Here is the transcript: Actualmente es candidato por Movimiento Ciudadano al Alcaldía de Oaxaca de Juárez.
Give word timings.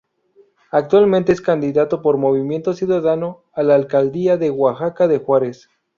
Actualmente 0.71 1.31
es 1.31 1.41
candidato 1.41 2.01
por 2.01 2.17
Movimiento 2.17 2.73
Ciudadano 2.73 3.43
al 3.53 3.69
Alcaldía 3.69 4.35
de 4.35 4.49
Oaxaca 4.49 5.07
de 5.07 5.19
Juárez. 5.19 5.69